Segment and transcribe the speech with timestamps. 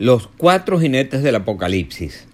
[0.00, 2.28] Los cuatro jinetes del apocalipsis.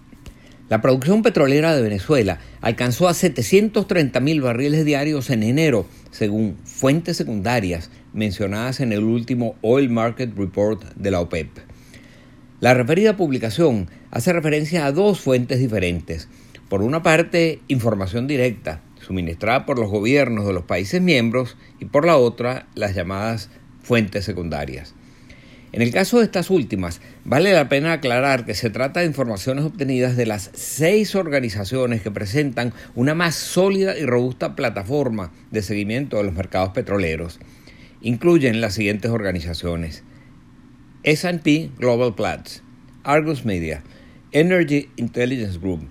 [0.69, 7.17] La producción petrolera de Venezuela alcanzó a 730 mil barriles diarios en enero, según fuentes
[7.17, 11.49] secundarias mencionadas en el último Oil Market Report de la OPEP.
[12.59, 16.29] La referida publicación hace referencia a dos fuentes diferentes.
[16.69, 22.05] Por una parte, información directa, suministrada por los gobiernos de los países miembros, y por
[22.05, 23.49] la otra, las llamadas
[23.81, 24.93] fuentes secundarias.
[25.75, 29.65] En el caso de estas últimas, vale la pena aclarar que se trata de informaciones
[29.65, 36.15] obtenidas de las seis organizaciones que presentan una más sólida y robusta plataforma de seguimiento
[36.15, 37.41] de los mercados petroleros.
[37.99, 40.03] Incluyen las siguientes organizaciones.
[41.03, 42.63] S&P Global Platts,
[43.03, 43.83] Argus Media,
[44.31, 45.89] Energy Intelligence Group,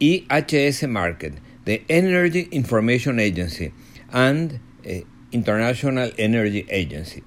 [0.00, 1.32] IHS Market,
[1.64, 3.72] the Energy Information Agency,
[4.12, 7.22] and eh, International Energy Agency.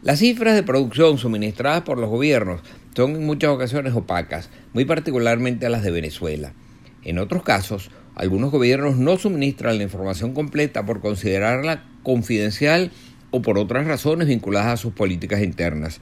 [0.00, 2.60] Las cifras de producción suministradas por los gobiernos
[2.94, 6.52] son en muchas ocasiones opacas, muy particularmente las de Venezuela.
[7.02, 12.92] En otros casos, algunos gobiernos no suministran la información completa por considerarla confidencial
[13.32, 16.00] o por otras razones vinculadas a sus políticas internas.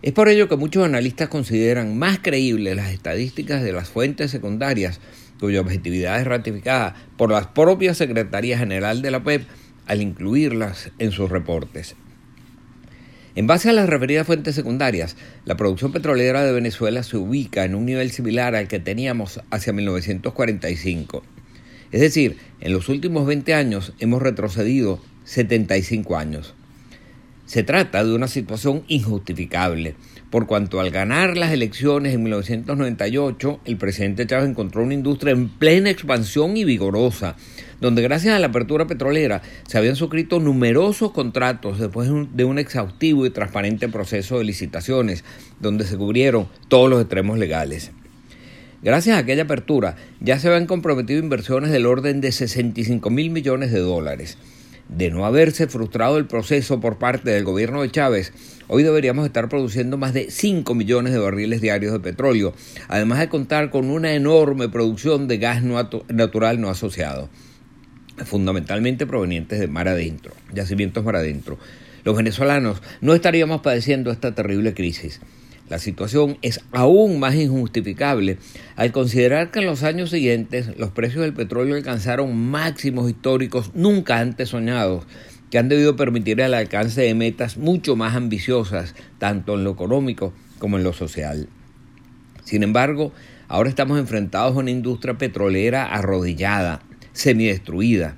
[0.00, 4.98] Es por ello que muchos analistas consideran más creíbles las estadísticas de las fuentes secundarias,
[5.38, 9.46] cuya objetividad es ratificada por la propia Secretaría General de la PEP
[9.86, 11.96] al incluirlas en sus reportes.
[13.40, 17.74] En base a las referidas fuentes secundarias, la producción petrolera de Venezuela se ubica en
[17.74, 21.22] un nivel similar al que teníamos hacia 1945.
[21.90, 26.54] Es decir, en los últimos 20 años hemos retrocedido 75 años.
[27.46, 29.94] Se trata de una situación injustificable,
[30.30, 35.48] por cuanto al ganar las elecciones en 1998, el presidente Chávez encontró una industria en
[35.48, 37.34] plena expansión y vigorosa,
[37.80, 43.26] donde gracias a la apertura petrolera se habían suscrito numerosos contratos después de un exhaustivo
[43.26, 45.24] y transparente proceso de licitaciones,
[45.60, 47.92] donde se cubrieron todos los extremos legales.
[48.82, 53.72] Gracias a aquella apertura ya se habían comprometido inversiones del orden de 65 mil millones
[53.72, 54.38] de dólares
[54.96, 58.32] de no haberse frustrado el proceso por parte del gobierno de Chávez,
[58.66, 62.54] hoy deberíamos estar produciendo más de 5 millones de barriles diarios de petróleo,
[62.88, 67.28] además de contar con una enorme producción de gas natural no asociado,
[68.24, 71.58] fundamentalmente provenientes de mar adentro, yacimientos mar adentro.
[72.04, 75.20] Los venezolanos no estaríamos padeciendo esta terrible crisis.
[75.68, 78.38] La situación es aún más injustificable
[78.74, 84.18] al considerar que en los años siguientes los precios del petróleo alcanzaron máximos históricos nunca
[84.18, 85.04] antes soñados,
[85.48, 90.32] que han debido permitir el alcance de metas mucho más ambiciosas, tanto en lo económico
[90.58, 91.48] como en lo social.
[92.42, 93.12] Sin embargo,
[93.46, 96.82] ahora estamos enfrentados a una industria petrolera arrodillada,
[97.20, 98.16] semidestruida,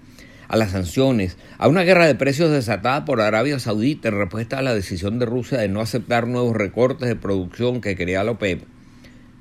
[0.49, 4.63] a las sanciones, a una guerra de precios desatada por Arabia Saudita en respuesta a
[4.63, 8.63] la decisión de Rusia de no aceptar nuevos recortes de producción que quería la OPEP,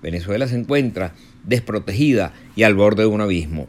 [0.01, 1.13] Venezuela se encuentra
[1.43, 3.67] desprotegida y al borde de un abismo.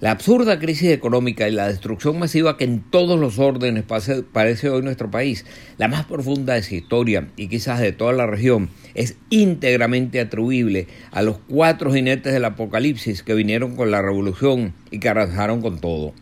[0.00, 3.84] La absurda crisis económica y la destrucción masiva que en todos los órdenes
[4.32, 5.44] parece hoy nuestro país,
[5.76, 10.86] la más profunda de su historia y quizás de toda la región, es íntegramente atribuible
[11.10, 15.80] a los cuatro jinetes del apocalipsis que vinieron con la revolución y que arrasaron con
[15.80, 16.14] todo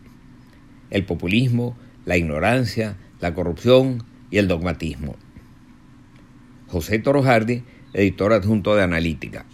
[0.91, 4.03] el populismo, la ignorancia, la corrupción
[4.33, 5.15] y el dogmatismo.
[6.67, 7.62] José Toro Hardy,
[7.93, 9.44] editor adjunto de Analítica.